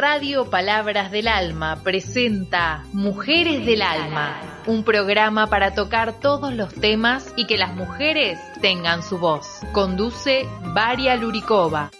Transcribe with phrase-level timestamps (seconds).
[0.00, 7.34] Radio Palabras del Alma presenta Mujeres del Alma, un programa para tocar todos los temas
[7.36, 9.60] y que las mujeres tengan su voz.
[9.72, 11.90] Conduce Varia Luricova.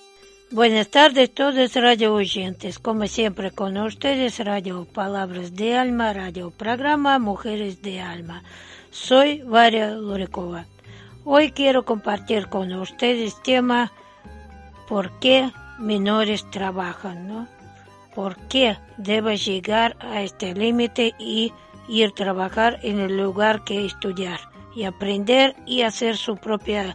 [0.50, 7.18] Buenas tardes todos radio oyentes, como siempre con ustedes Radio Palabras de Alma, Radio Programa
[7.18, 8.42] Mujeres de Alma.
[8.90, 10.64] Soy Varia Luricova.
[11.26, 13.92] Hoy quiero compartir con ustedes tema
[14.88, 17.28] ¿por qué menores trabajan?
[17.28, 17.59] ¿no?
[18.20, 21.54] ¿Por qué debe llegar a este límite y
[21.88, 24.38] ir a trabajar en el lugar que estudiar
[24.76, 26.94] y aprender y hacer su propia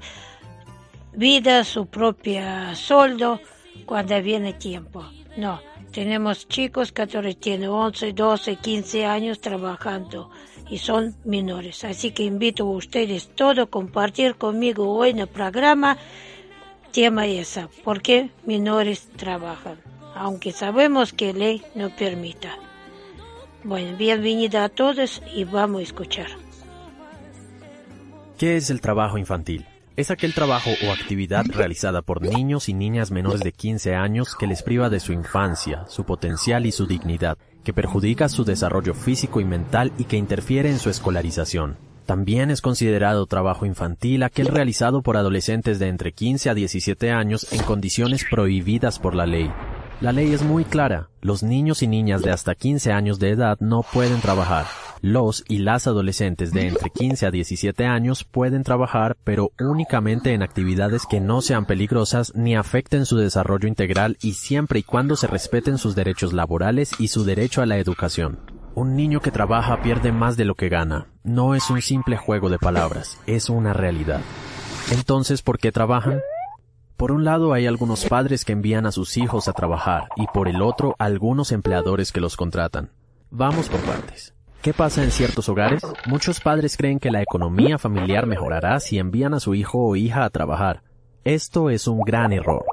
[1.14, 3.40] vida, su propia sueldo
[3.88, 5.04] cuando viene tiempo?
[5.36, 5.62] No,
[5.92, 10.30] tenemos chicos que tienen 11, 12, 15 años trabajando
[10.70, 11.84] y son menores.
[11.86, 15.98] Así que invito a ustedes todos a compartir conmigo hoy en el programa
[16.92, 19.95] tema esa, ¿por qué menores trabajan?
[20.16, 22.58] Aunque sabemos que ley no permita.
[23.64, 26.28] Bueno, bienvenida a todos y vamos a escuchar.
[28.38, 29.66] ¿Qué es el trabajo infantil?
[29.98, 34.46] Es aquel trabajo o actividad realizada por niños y niñas menores de 15 años que
[34.46, 39.40] les priva de su infancia, su potencial y su dignidad, que perjudica su desarrollo físico
[39.40, 41.78] y mental y que interfiere en su escolarización.
[42.06, 47.52] También es considerado trabajo infantil aquel realizado por adolescentes de entre 15 a 17 años
[47.52, 49.50] en condiciones prohibidas por la ley.
[50.02, 51.08] La ley es muy clara.
[51.22, 54.66] Los niños y niñas de hasta 15 años de edad no pueden trabajar.
[55.02, 60.44] Los y las adolescentes de entre 15 a 17 años pueden trabajar, pero únicamente en
[60.44, 65.28] actividades que no sean peligrosas ni afecten su desarrollo integral y siempre y cuando se
[65.28, 68.40] respeten sus derechos laborales y su derecho a la educación.
[68.74, 71.08] Un niño que trabaja pierde más de lo que gana.
[71.24, 74.20] No es un simple juego de palabras, es una realidad.
[74.92, 76.20] Entonces, ¿por qué trabajan?
[76.98, 80.48] Por un lado hay algunos padres que envían a sus hijos a trabajar y por
[80.48, 82.90] el otro algunos empleadores que los contratan.
[83.32, 84.34] Vamos por partes.
[84.62, 85.84] ¿Qué pasa en ciertos hogares?
[86.08, 90.24] Muchos padres creen que la economía familiar mejorará si envían a su hijo o hija
[90.24, 90.84] a trabajar.
[91.26, 92.64] Esto es un gran error.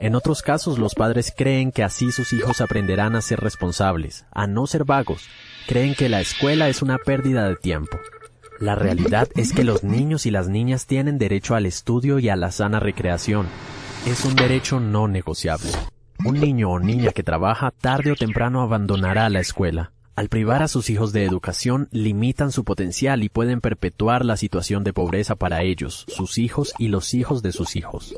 [0.00, 4.46] En otros casos los padres creen que así sus hijos aprenderán a ser responsables, a
[4.46, 5.28] no ser vagos.
[5.68, 7.98] Creen que la escuela es una pérdida de tiempo.
[8.60, 12.36] La realidad es que los niños y las niñas tienen derecho al estudio y a
[12.36, 13.46] la sana recreación.
[14.06, 15.70] Es un derecho no negociable.
[16.26, 19.92] Un niño o niña que trabaja tarde o temprano abandonará la escuela.
[20.14, 24.84] Al privar a sus hijos de educación, limitan su potencial y pueden perpetuar la situación
[24.84, 28.14] de pobreza para ellos, sus hijos y los hijos de sus hijos.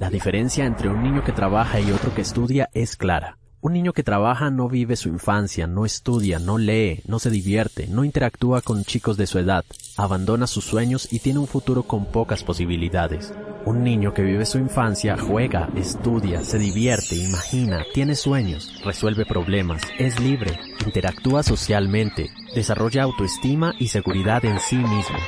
[0.00, 3.38] La diferencia entre un niño que trabaja y otro que estudia es clara.
[3.66, 7.88] Un niño que trabaja no vive su infancia, no estudia, no lee, no se divierte,
[7.88, 9.64] no interactúa con chicos de su edad,
[9.96, 13.34] abandona sus sueños y tiene un futuro con pocas posibilidades.
[13.64, 19.82] Un niño que vive su infancia juega, estudia, se divierte, imagina, tiene sueños, resuelve problemas,
[19.98, 25.18] es libre, interactúa socialmente, desarrolla autoestima y seguridad en sí mismo.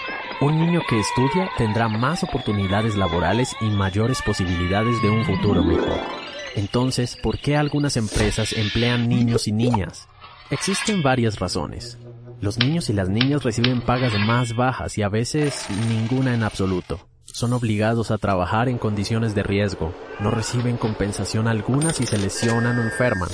[0.43, 6.18] Un niño que estudia tendrá más oportunidades laborales y mayores posibilidades de un futuro mejor.
[6.57, 10.09] Entonces, ¿por qué algunas empresas emplean niños y niñas?
[10.51, 11.99] Existen varias razones.
[12.41, 17.09] Los niños y las niñas reciben pagas más bajas y a veces ninguna en absoluto
[17.25, 22.79] son obligados a trabajar en condiciones de riesgo, no reciben compensación alguna si se lesionan
[22.79, 23.29] o enferman,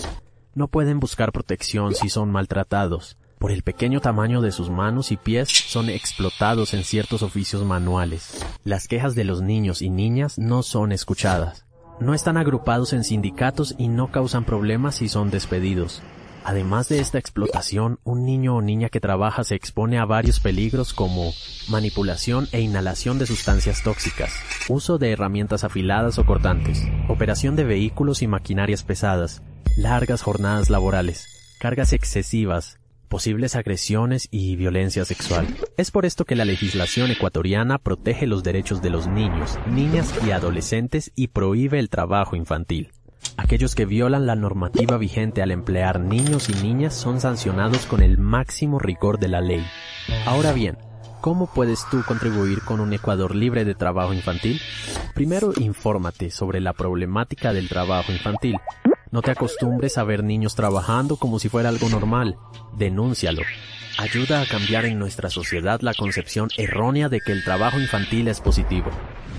[0.54, 5.16] no pueden buscar protección si son maltratados, por el pequeño tamaño de sus manos y
[5.16, 8.44] pies son explotados en ciertos oficios manuales.
[8.64, 11.66] Las quejas de los niños y niñas no son escuchadas.
[12.00, 16.02] No están agrupados en sindicatos y no causan problemas si son despedidos.
[16.44, 20.92] Además de esta explotación, un niño o niña que trabaja se expone a varios peligros
[20.92, 21.32] como
[21.70, 24.30] manipulación e inhalación de sustancias tóxicas,
[24.68, 29.42] uso de herramientas afiladas o cortantes, operación de vehículos y maquinarias pesadas,
[29.78, 32.78] largas jornadas laborales, cargas excesivas,
[33.14, 35.46] posibles agresiones y violencia sexual.
[35.76, 40.32] Es por esto que la legislación ecuatoriana protege los derechos de los niños, niñas y
[40.32, 42.90] adolescentes y prohíbe el trabajo infantil.
[43.36, 48.18] Aquellos que violan la normativa vigente al emplear niños y niñas son sancionados con el
[48.18, 49.64] máximo rigor de la ley.
[50.26, 50.76] Ahora bien,
[51.20, 54.60] ¿cómo puedes tú contribuir con un Ecuador libre de trabajo infantil?
[55.14, 58.56] Primero, infórmate sobre la problemática del trabajo infantil.
[59.14, 62.36] No te acostumbres a ver niños trabajando como si fuera algo normal.
[62.76, 63.42] Denúncialo.
[63.96, 68.40] Ayuda a cambiar en nuestra sociedad la concepción errónea de que el trabajo infantil es
[68.40, 68.90] positivo.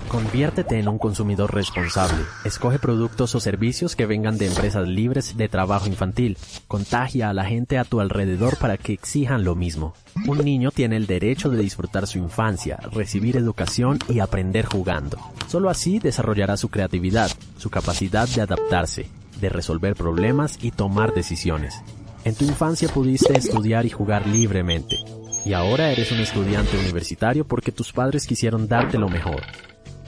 [0.08, 2.24] Conviértete en un consumidor responsable.
[2.46, 6.38] Escoge productos o servicios que vengan de empresas libres de trabajo infantil.
[6.68, 9.92] Contagia a la gente a tu alrededor para que exijan lo mismo.
[10.26, 15.18] Un niño tiene el derecho de disfrutar su infancia, recibir educación y aprender jugando.
[15.48, 19.10] Solo así desarrollará su creatividad, su capacidad de adaptarse
[19.40, 21.82] de resolver problemas y tomar decisiones.
[22.24, 24.96] En tu infancia pudiste estudiar y jugar libremente,
[25.44, 29.42] y ahora eres un estudiante universitario porque tus padres quisieron darte lo mejor.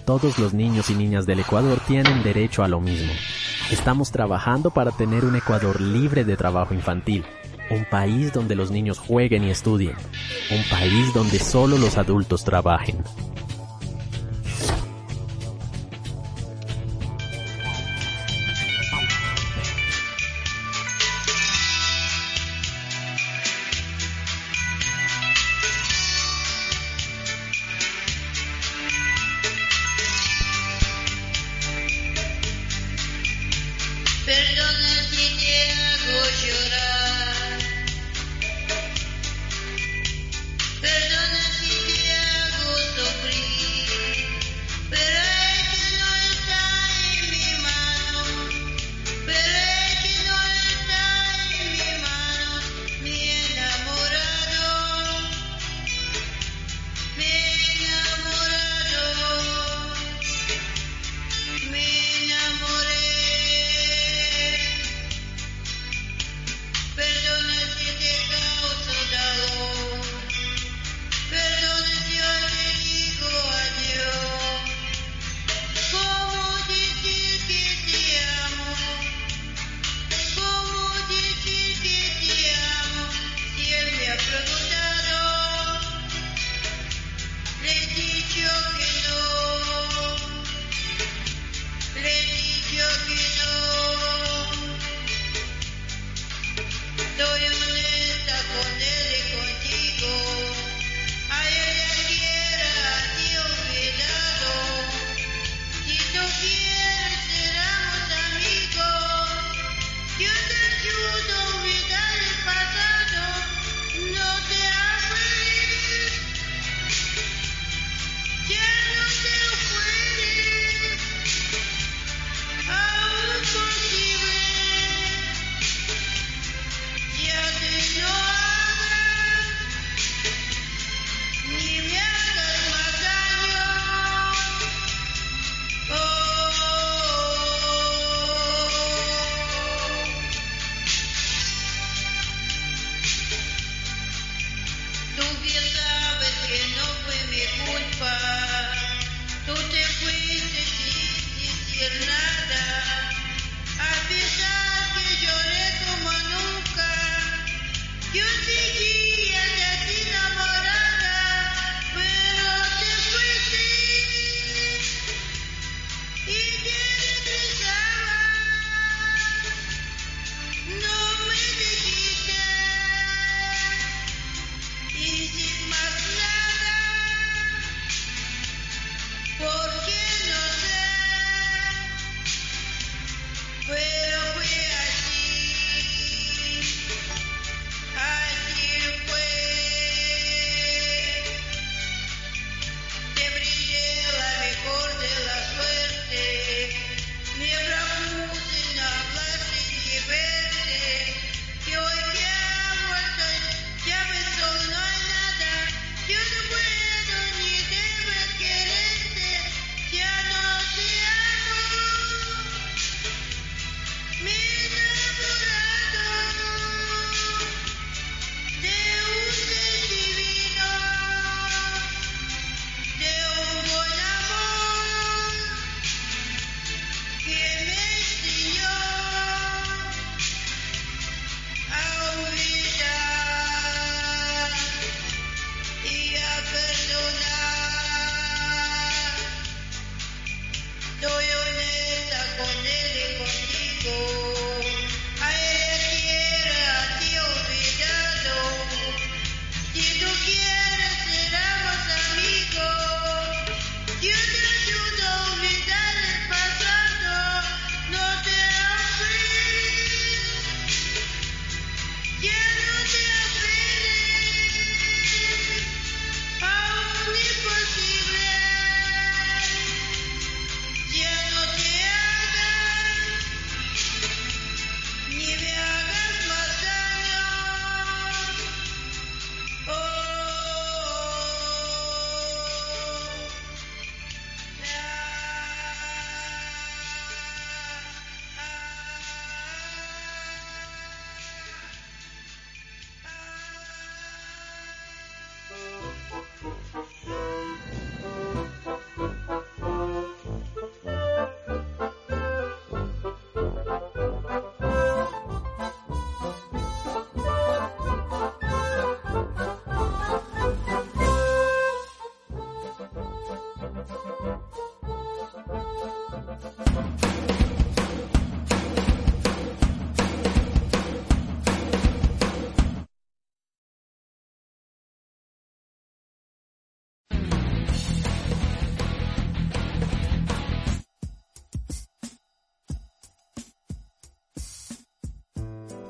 [0.04, 3.12] Todos los niños y niñas del Ecuador tienen derecho a lo mismo.
[3.70, 7.24] Estamos trabajando para tener un Ecuador libre de trabajo infantil,
[7.70, 9.94] un país donde los niños jueguen y estudien,
[10.50, 12.96] un país donde solo los adultos trabajen.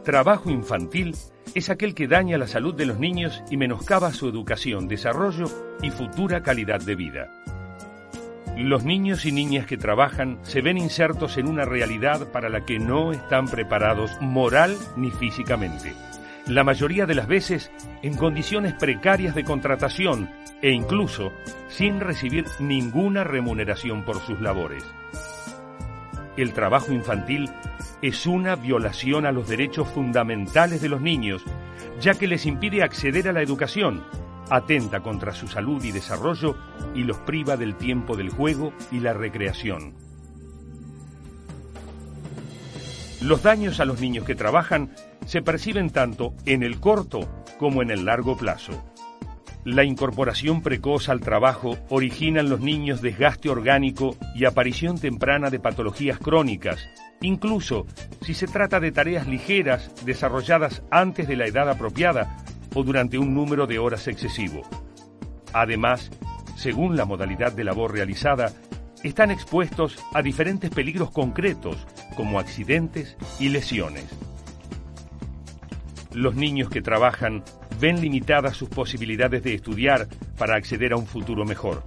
[0.09, 1.15] Trabajo infantil
[1.55, 5.45] es aquel que daña la salud de los niños y menoscaba su educación, desarrollo
[5.83, 7.29] y futura calidad de vida.
[8.57, 12.79] Los niños y niñas que trabajan se ven insertos en una realidad para la que
[12.79, 15.93] no están preparados moral ni físicamente.
[16.47, 20.31] La mayoría de las veces en condiciones precarias de contratación
[20.63, 21.33] e incluso
[21.69, 24.87] sin recibir ninguna remuneración por sus labores.
[26.39, 27.51] El trabajo infantil
[28.01, 31.43] es una violación a los derechos fundamentales de los niños,
[32.01, 34.05] ya que les impide acceder a la educación,
[34.49, 36.57] atenta contra su salud y desarrollo
[36.95, 39.95] y los priva del tiempo del juego y la recreación.
[43.21, 44.95] Los daños a los niños que trabajan
[45.27, 47.29] se perciben tanto en el corto
[47.59, 48.81] como en el largo plazo.
[49.69, 55.61] La incorporación precoz al trabajo origina en los niños desgaste orgánico y aparición temprana de
[55.61, 56.89] patologías crónicas,
[57.21, 57.87] incluso
[58.23, 62.39] si se trata de tareas ligeras desarrolladas antes de la edad apropiada
[62.75, 64.63] o durante un número de horas excesivo.
[65.53, 66.13] Además,
[66.57, 68.51] según la modalidad de labor realizada,
[69.03, 74.07] están expuestos a diferentes peligros concretos como accidentes y lesiones.
[76.15, 77.45] Los niños que trabajan
[77.81, 81.83] ven limitadas sus posibilidades de estudiar para acceder a un futuro mejor.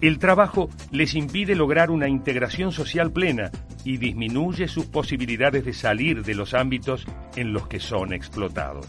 [0.00, 3.50] El trabajo les impide lograr una integración social plena
[3.84, 8.86] y disminuye sus posibilidades de salir de los ámbitos en los que son explotados.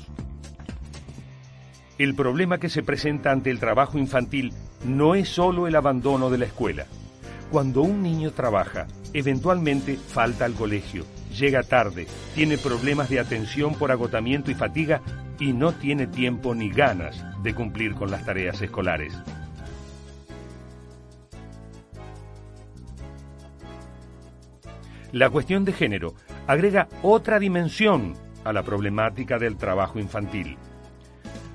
[1.97, 4.53] El problema que se presenta ante el trabajo infantil
[4.85, 6.85] no es solo el abandono de la escuela.
[7.51, 13.91] Cuando un niño trabaja, eventualmente falta al colegio, llega tarde, tiene problemas de atención por
[13.91, 15.01] agotamiento y fatiga
[15.39, 19.13] y no tiene tiempo ni ganas de cumplir con las tareas escolares.
[25.11, 26.13] La cuestión de género
[26.47, 28.13] agrega otra dimensión
[28.45, 30.57] a la problemática del trabajo infantil.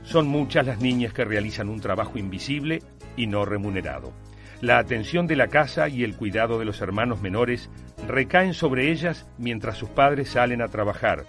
[0.03, 2.83] Son muchas las niñas que realizan un trabajo invisible
[3.17, 4.13] y no remunerado.
[4.61, 7.69] La atención de la casa y el cuidado de los hermanos menores
[8.09, 11.25] recaen sobre ellas mientras sus padres salen a trabajar,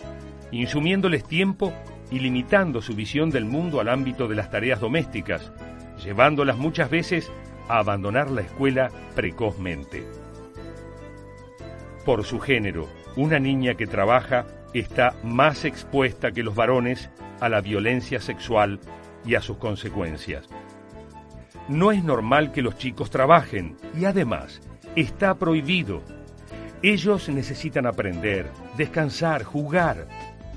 [0.52, 1.74] insumiéndoles tiempo
[2.10, 5.52] y limitando su visión del mundo al ámbito de las tareas domésticas,
[6.02, 7.30] llevándolas muchas veces
[7.68, 10.08] a abandonar la escuela precozmente.
[12.06, 17.10] Por su género, una niña que trabaja está más expuesta que los varones
[17.42, 18.80] a la violencia sexual
[19.26, 20.48] y a sus consecuencias.
[21.70, 24.62] No es normal que los chicos trabajen y además
[24.96, 26.02] está prohibido.
[26.82, 30.08] Ellos necesitan aprender, descansar, jugar,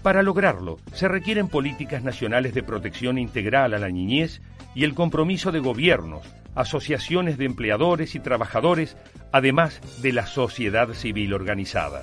[0.03, 4.41] para lograrlo, se requieren políticas nacionales de protección integral a la niñez
[4.75, 8.97] y el compromiso de gobiernos, asociaciones de empleadores y trabajadores,
[9.31, 12.03] además de la sociedad civil organizada.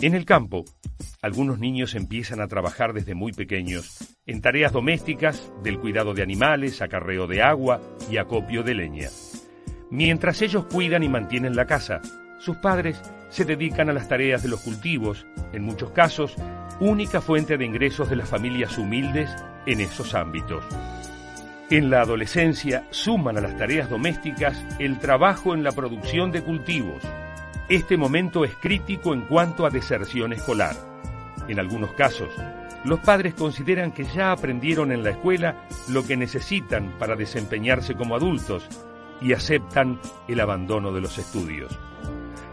[0.00, 0.64] En el campo,
[1.22, 6.82] algunos niños empiezan a trabajar desde muy pequeños en tareas domésticas, del cuidado de animales,
[6.82, 9.08] acarreo de agua y acopio de leña.
[9.90, 12.00] Mientras ellos cuidan y mantienen la casa,
[12.40, 16.34] sus padres se dedican a las tareas de los cultivos, en muchos casos,
[16.80, 19.30] única fuente de ingresos de las familias humildes
[19.66, 20.64] en esos ámbitos.
[21.70, 27.02] En la adolescencia suman a las tareas domésticas el trabajo en la producción de cultivos.
[27.68, 30.76] Este momento es crítico en cuanto a deserción escolar.
[31.48, 32.30] En algunos casos,
[32.84, 38.14] los padres consideran que ya aprendieron en la escuela lo que necesitan para desempeñarse como
[38.14, 38.68] adultos
[39.20, 41.78] y aceptan el abandono de los estudios.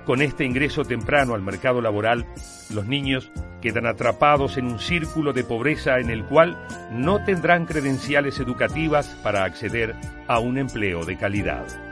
[0.05, 2.25] Con este ingreso temprano al mercado laboral,
[2.73, 3.31] los niños
[3.61, 6.57] quedan atrapados en un círculo de pobreza en el cual
[6.91, 9.95] no tendrán credenciales educativas para acceder
[10.27, 11.90] a un empleo de calidad.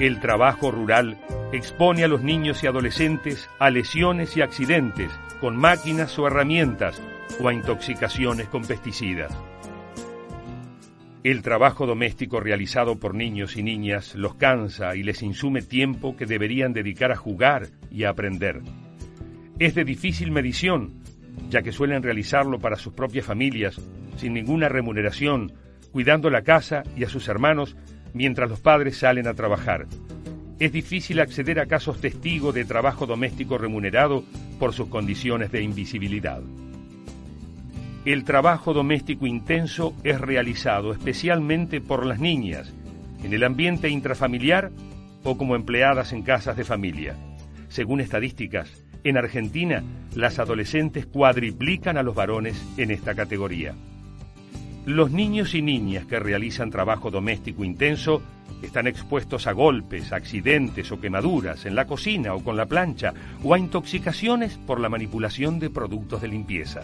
[0.00, 1.18] El trabajo rural
[1.52, 7.02] expone a los niños y adolescentes a lesiones y accidentes con máquinas o herramientas
[7.40, 9.36] o a intoxicaciones con pesticidas.
[11.24, 16.26] El trabajo doméstico realizado por niños y niñas los cansa y les insume tiempo que
[16.26, 18.60] deberían dedicar a jugar y a aprender.
[19.58, 21.02] Es de difícil medición,
[21.50, 23.80] ya que suelen realizarlo para sus propias familias,
[24.16, 25.52] sin ninguna remuneración,
[25.90, 27.76] cuidando la casa y a sus hermanos
[28.14, 29.86] mientras los padres salen a trabajar.
[30.58, 34.24] Es difícil acceder a casos testigo de trabajo doméstico remunerado
[34.58, 36.42] por sus condiciones de invisibilidad.
[38.04, 42.72] El trabajo doméstico intenso es realizado especialmente por las niñas,
[43.22, 44.70] en el ambiente intrafamiliar
[45.24, 47.16] o como empleadas en casas de familia.
[47.68, 49.82] Según estadísticas, en Argentina
[50.14, 53.74] las adolescentes cuadriplican a los varones en esta categoría.
[54.88, 58.22] Los niños y niñas que realizan trabajo doméstico intenso
[58.62, 63.12] están expuestos a golpes, accidentes o quemaduras en la cocina o con la plancha
[63.44, 66.80] o a intoxicaciones por la manipulación de productos de limpieza.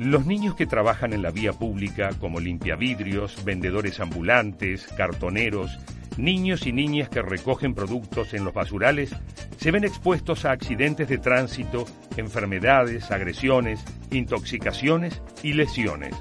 [0.00, 5.78] Los niños que trabajan en la vía pública como limpiavidrios, vendedores ambulantes, cartoneros,
[6.18, 9.14] niños y niñas que recogen productos en los basurales
[9.56, 16.14] se ven expuestos a accidentes de tránsito, enfermedades, agresiones, intoxicaciones y lesiones.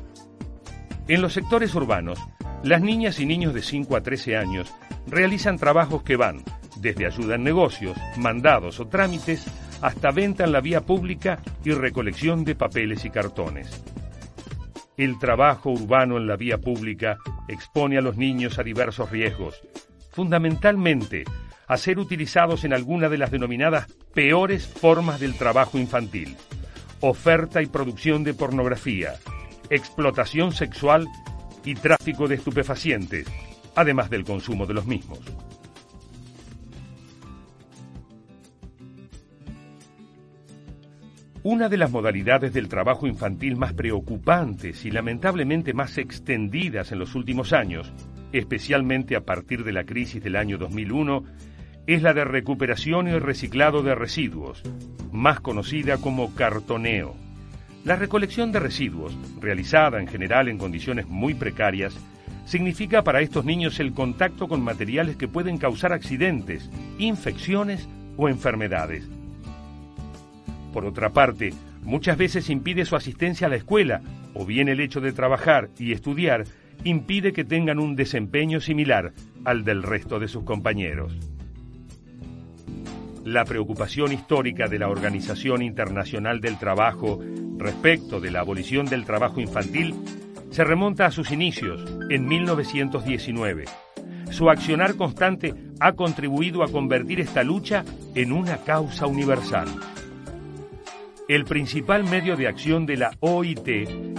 [1.07, 2.19] En los sectores urbanos,
[2.63, 4.73] las niñas y niños de 5 a 13 años
[5.07, 6.43] realizan trabajos que van
[6.77, 9.45] desde ayuda en negocios, mandados o trámites
[9.81, 13.83] hasta venta en la vía pública y recolección de papeles y cartones.
[14.97, 19.61] El trabajo urbano en la vía pública expone a los niños a diversos riesgos,
[20.17, 21.25] fundamentalmente
[21.67, 26.35] a ser utilizados en alguna de las denominadas peores formas del trabajo infantil,
[27.01, 29.13] oferta y producción de pornografía,
[29.69, 31.07] explotación sexual
[31.63, 33.27] y tráfico de estupefacientes,
[33.75, 35.19] además del consumo de los mismos.
[41.43, 47.13] Una de las modalidades del trabajo infantil más preocupantes y lamentablemente más extendidas en los
[47.13, 47.93] últimos años,
[48.31, 51.23] especialmente a partir de la crisis del año 2001,
[51.87, 54.63] es la de recuperación y reciclado de residuos,
[55.11, 57.15] más conocida como cartoneo.
[57.85, 61.97] La recolección de residuos, realizada en general en condiciones muy precarias,
[62.45, 67.87] significa para estos niños el contacto con materiales que pueden causar accidentes, infecciones
[68.17, 69.07] o enfermedades
[70.77, 74.01] por otra parte, muchas veces impide su asistencia a la escuela,
[74.35, 76.43] o bien el hecho de trabajar y estudiar
[76.83, 79.13] impide que tengan un desempeño similar
[79.45, 81.17] al del resto de sus compañeros.
[83.23, 87.19] La preocupación histórica de la Organización Internacional del Trabajo
[87.57, 89.95] respecto de la abolición del trabajo infantil
[90.49, 93.65] se remonta a sus inicios, en 1919.
[94.31, 97.83] Su accionar constante ha contribuido a convertir esta lucha
[98.15, 99.67] en una causa universal.
[101.27, 103.67] El principal medio de acción de la OIT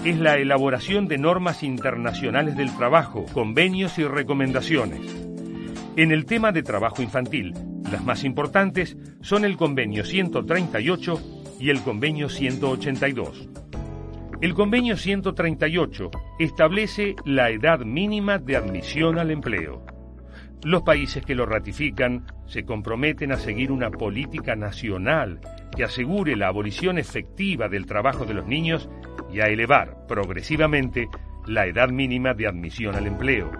[0.04, 5.00] es la elaboración de normas internacionales del trabajo, convenios y recomendaciones.
[5.96, 7.54] En el tema de trabajo infantil,
[7.90, 13.48] las más importantes son el convenio 138 y el convenio 182.
[14.42, 19.97] El convenio 138 establece la edad mínima de admisión al empleo.
[20.64, 25.40] Los países que lo ratifican se comprometen a seguir una política nacional
[25.76, 28.88] que asegure la abolición efectiva del trabajo de los niños
[29.32, 31.08] y a elevar progresivamente
[31.46, 33.52] la edad mínima de admisión al empleo.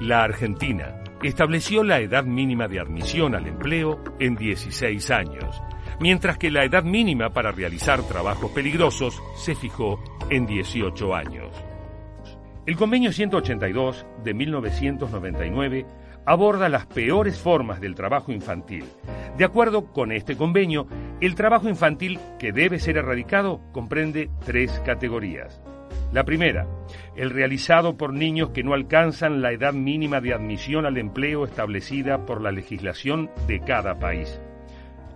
[0.00, 5.62] La Argentina estableció la edad mínima de admisión al empleo en 16 años,
[6.00, 11.75] mientras que la edad mínima para realizar trabajos peligrosos se fijó en 18 años.
[12.66, 15.86] El convenio 182 de 1999
[16.24, 18.84] aborda las peores formas del trabajo infantil.
[19.38, 20.88] De acuerdo con este convenio,
[21.20, 25.62] el trabajo infantil que debe ser erradicado comprende tres categorías.
[26.12, 26.66] La primera,
[27.14, 32.26] el realizado por niños que no alcanzan la edad mínima de admisión al empleo establecida
[32.26, 34.40] por la legislación de cada país.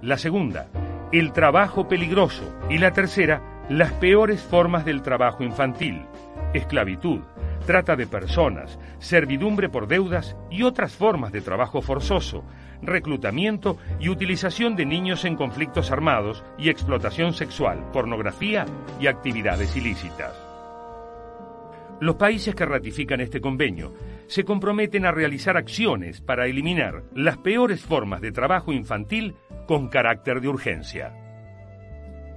[0.02, 0.68] La segunda,
[1.10, 2.56] el trabajo peligroso.
[2.70, 6.06] Y la tercera, las peores formas del trabajo infantil,
[6.54, 7.20] esclavitud,
[7.66, 12.44] trata de personas, servidumbre por deudas y otras formas de trabajo forzoso,
[12.82, 18.66] reclutamiento y utilización de niños en conflictos armados y explotación sexual, pornografía
[19.00, 20.34] y actividades ilícitas.
[22.00, 23.92] Los países que ratifican este convenio
[24.26, 29.34] se comprometen a realizar acciones para eliminar las peores formas de trabajo infantil
[29.66, 31.12] con carácter de urgencia.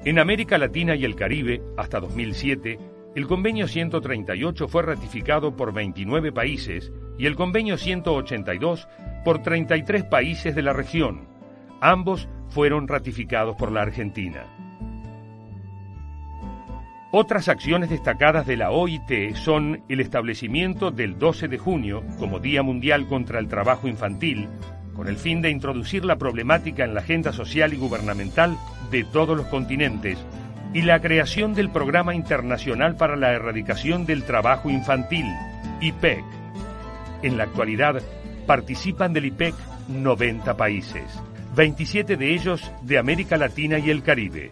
[0.04, 2.78] En América Latina y el Caribe, hasta 2007,
[3.16, 8.88] el convenio 138 fue ratificado por 29 países y el convenio 182
[9.24, 11.28] por 33 países de la región.
[11.80, 14.46] Ambos fueron ratificados por la Argentina.
[17.12, 22.64] Otras acciones destacadas de la OIT son el establecimiento del 12 de junio como Día
[22.64, 24.50] Mundial contra el Trabajo Infantil,
[24.96, 28.58] con el fin de introducir la problemática en la agenda social y gubernamental
[28.90, 30.18] de todos los continentes
[30.74, 35.28] y la creación del Programa Internacional para la Erradicación del Trabajo Infantil,
[35.82, 36.24] IPEC.
[37.22, 38.02] En la actualidad
[38.48, 39.54] participan del IPEC
[39.88, 41.04] 90 países,
[41.56, 44.52] 27 de ellos de América Latina y el Caribe.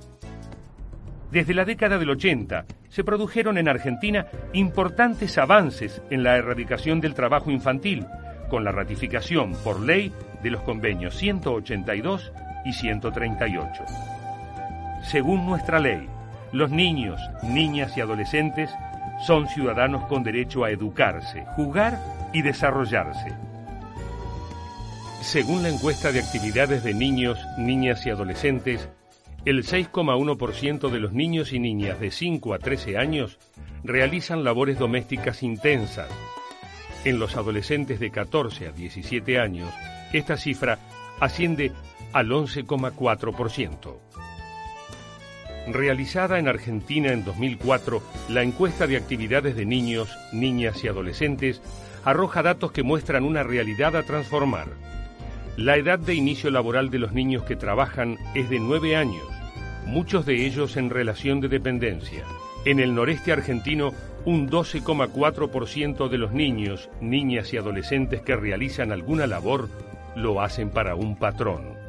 [1.32, 7.16] Desde la década del 80 se produjeron en Argentina importantes avances en la erradicación del
[7.16, 8.06] trabajo infantil,
[8.50, 12.32] con la ratificación por ley de los convenios 182
[12.66, 14.11] y 138.
[15.04, 16.08] Según nuestra ley,
[16.54, 18.70] Los niños, niñas y adolescentes
[19.26, 21.98] son ciudadanos con derecho a educarse, jugar
[22.34, 23.34] y desarrollarse.
[25.22, 28.90] Según la encuesta de actividades de niños, niñas y adolescentes,
[29.46, 33.40] el 6,1% de los niños y niñas de 5 a 13 años
[33.84, 36.10] realizan labores domésticas intensas.
[37.06, 39.74] En los adolescentes de 14 a 17 años,
[40.12, 40.80] esta cifra
[41.20, 41.72] asciende
[42.14, 44.11] al 11,4%.
[45.67, 51.62] Realizada en Argentina en 2004, la encuesta de actividades de niños, niñas y adolescentes
[52.04, 54.67] arroja datos que muestran una realidad a transformar.
[55.58, 59.28] La edad de inicio laboral de los niños que trabajan es de 9 años,
[59.86, 62.24] muchos de ellos en relación de dependencia.
[62.65, 63.93] En el noreste argentino,
[64.26, 69.69] un 12,4% de los niños, niñas y adolescentes que realizan alguna labor
[70.15, 71.81] lo hacen para un patrón.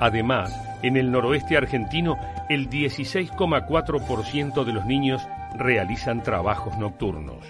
[0.00, 5.22] Además, en el noroeste argentino, el 16,4% de los niños
[5.56, 7.44] realizan trabajos nocturnos.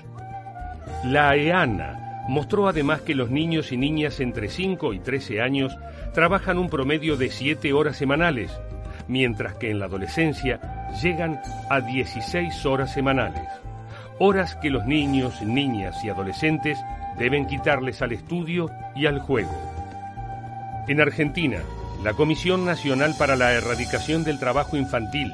[1.05, 5.77] La EANA mostró además que los niños y niñas entre 5 y 13 años
[6.13, 8.51] trabajan un promedio de 7 horas semanales,
[9.07, 13.49] mientras que en la adolescencia llegan a 16 horas semanales,
[14.19, 16.79] horas que los niños, niñas y adolescentes
[17.19, 19.57] deben quitarles al estudio y al juego.
[20.89, 21.59] En Argentina,
[22.03, 25.31] la Comisión Nacional para la Erradicación del Trabajo Infantil,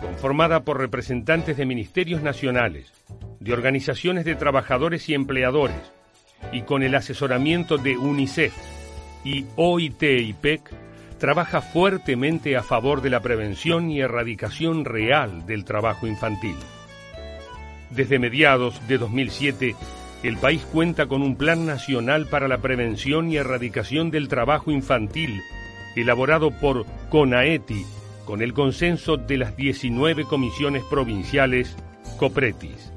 [0.00, 2.92] conformada por representantes de ministerios nacionales,
[3.38, 5.92] de organizaciones de trabajadores y empleadores,
[6.50, 8.52] y con el asesoramiento de UNICEF
[9.24, 10.62] y OIT y PEC,
[11.18, 16.56] trabaja fuertemente a favor de la prevención y erradicación real del trabajo infantil.
[17.90, 19.76] Desde mediados de 2007,
[20.24, 25.40] el país cuenta con un Plan Nacional para la Prevención y Erradicación del Trabajo Infantil
[25.96, 27.84] elaborado por CONAETI
[28.24, 31.76] con el consenso de las 19 comisiones provinciales
[32.18, 32.92] COPRETIS.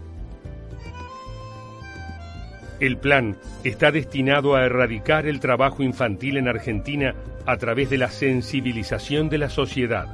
[2.79, 8.09] El plan está destinado a erradicar el trabajo infantil en Argentina a través de la
[8.09, 10.07] sensibilización de la sociedad,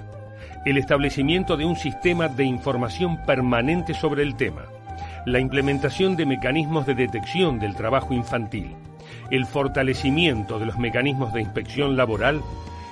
[0.66, 4.66] el establecimiento de un sistema de información permanente sobre el tema,
[5.26, 8.76] la implementación de mecanismos de detección del trabajo infantil,
[9.32, 12.42] el fortalecimiento de los mecanismos de inspección laboral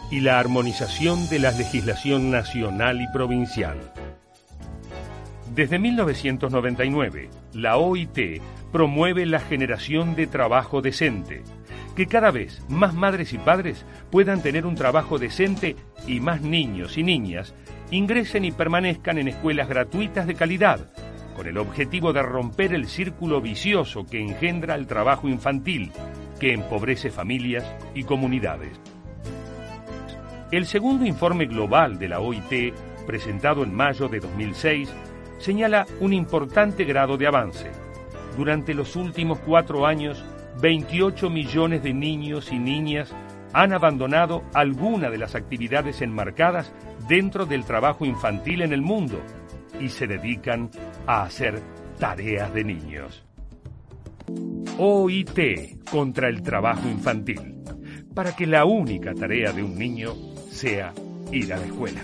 [0.10, 3.78] y la armonización de la legislación nacional y provincial.
[5.54, 8.42] Desde 1999, la OIT
[8.72, 11.42] promueve la generación de trabajo decente,
[11.96, 16.98] que cada vez más madres y padres puedan tener un trabajo decente y más niños
[16.98, 17.56] y niñas
[17.90, 20.92] ingresen y permanezcan en escuelas gratuitas de calidad,
[21.36, 25.92] con el objetivo de romper el círculo vicioso que engendra el trabajo infantil,
[26.40, 27.66] que empobrece familias
[27.96, 28.80] y comunidades.
[30.50, 32.74] El segundo informe global de la OIT,
[33.06, 34.90] presentado en mayo de 2006,
[35.40, 37.70] señala un importante grado de avance.
[38.38, 40.24] Durante los últimos cuatro años,
[40.62, 43.14] 28 millones de niños y niñas
[43.52, 46.72] han abandonado alguna de las actividades enmarcadas
[47.10, 49.20] dentro del trabajo infantil en el mundo
[49.82, 50.70] y se dedican
[51.08, 51.62] a hacer
[52.00, 53.26] tareas de niños.
[54.78, 57.56] OIT contra el trabajo infantil,
[58.14, 60.92] para que la única tarea de un niño sea
[61.32, 62.04] ir a la escuela.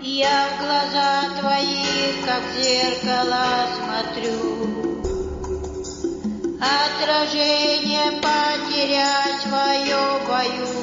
[0.00, 4.38] Я в глаза твои, как в зеркало смотрю.
[6.60, 10.77] Отражение потерять свое боюсь.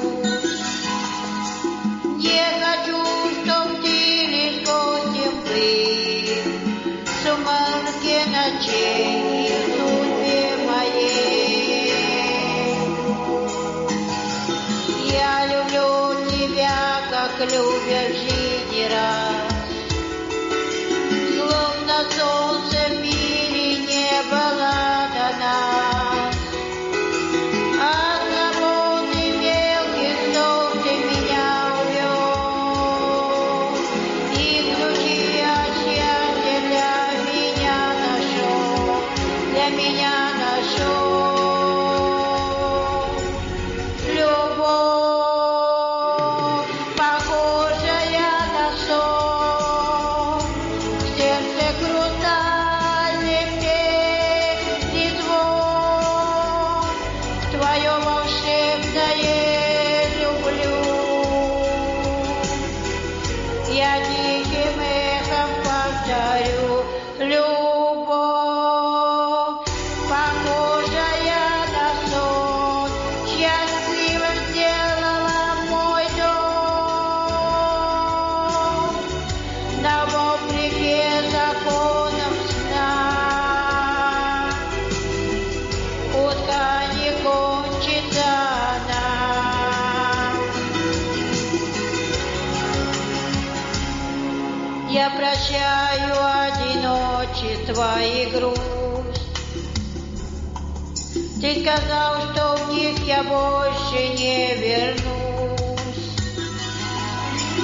[101.76, 105.56] Сказал, что в них я больше не вернусь.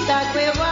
[0.07, 0.72] Так бывает